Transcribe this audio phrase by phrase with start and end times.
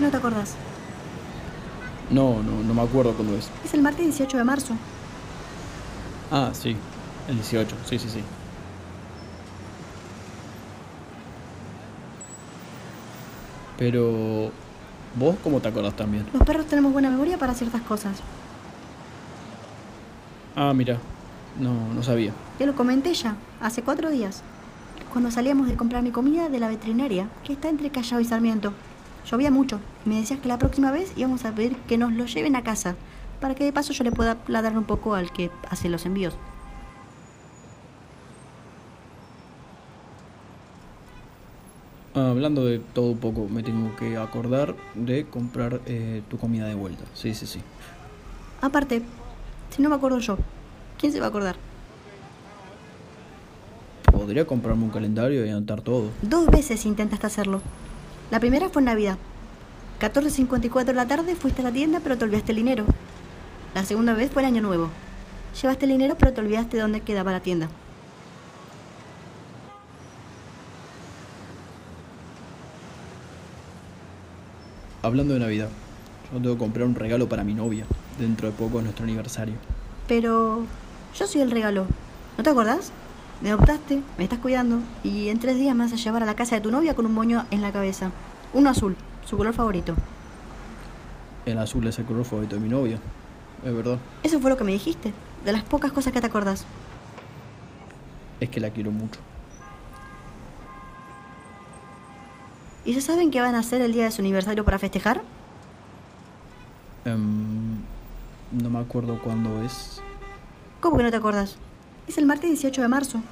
[0.00, 0.54] que no te acordás?
[2.10, 3.48] No, no, no me acuerdo cuándo es.
[3.64, 4.74] Es el martes 18 de marzo.
[6.32, 6.76] Ah, sí.
[7.28, 8.22] El 18, sí, sí, sí.
[13.78, 14.50] Pero...
[15.16, 16.24] ¿Vos cómo te acordás también?
[16.32, 18.18] Los perros tenemos buena memoria para ciertas cosas.
[20.56, 20.98] Ah, mira.
[21.58, 22.32] No, no sabía.
[22.58, 24.42] Te lo comenté ya, hace cuatro días.
[25.12, 28.72] Cuando salíamos de comprar mi comida de la veterinaria, que está entre Callao y Sarmiento.
[29.28, 32.26] Llovía mucho y me decías que la próxima vez íbamos a pedir que nos lo
[32.26, 32.96] lleven a casa,
[33.40, 36.34] para que de paso yo le pueda ladrar un poco al que hace los envíos.
[42.14, 46.66] Ah, hablando de todo un poco, me tengo que acordar de comprar eh, tu comida
[46.66, 47.04] de vuelta.
[47.14, 47.60] Sí, sí, sí.
[48.60, 49.02] Aparte,
[49.70, 50.36] si no me acuerdo yo,
[50.98, 51.56] ¿quién se va a acordar?
[54.10, 56.10] Podría comprarme un calendario y anotar todo.
[56.20, 57.62] Dos veces intentaste hacerlo.
[58.30, 59.18] La primera fue en Navidad.
[60.00, 62.84] 14.54 de la tarde fuiste a la tienda pero te olvidaste el dinero.
[63.74, 64.88] La segunda vez fue el año nuevo.
[65.60, 67.68] Llevaste el dinero pero te olvidaste de dónde quedaba la tienda.
[75.02, 75.70] Hablando de Navidad,
[76.32, 77.84] yo tengo que comprar un regalo para mi novia.
[78.18, 79.54] Dentro de poco es nuestro aniversario.
[80.06, 80.66] Pero
[81.18, 81.86] yo soy el regalo.
[82.36, 82.92] ¿No te acordás?
[83.40, 86.36] Me adoptaste, me estás cuidando y en tres días me vas a llevar a la
[86.36, 88.10] casa de tu novia con un moño en la cabeza.
[88.52, 89.94] Uno azul, su color favorito.
[91.46, 92.98] El azul es el color favorito de mi novia.
[93.64, 93.98] Es verdad.
[94.22, 96.66] Eso fue lo que me dijiste, de las pocas cosas que te acordás.
[98.40, 99.20] Es que la quiero mucho.
[102.84, 105.22] ¿Y ya saben qué van a hacer el día de su aniversario para festejar?
[107.06, 107.76] Em,
[108.52, 110.02] no me acuerdo cuándo es.
[110.80, 111.56] ¿Cómo que no te acordás?
[112.10, 113.22] Es el martes 18 de marzo.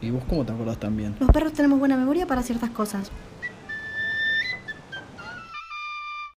[0.00, 1.14] ¿Y vos cómo te acordás también?
[1.20, 3.12] Los perros tenemos buena memoria para ciertas cosas.